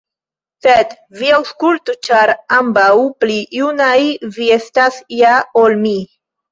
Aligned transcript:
Sed 0.67 0.95
vi 1.19 1.29
aŭskultu, 1.39 1.95
ĉar 2.09 2.33
ambaŭ 2.57 2.89
pli 3.21 3.39
junaj 3.61 3.95
vi 4.39 4.53
estas 4.61 5.03
ja 5.23 5.41
ol 5.67 5.83
mi. 5.87 5.99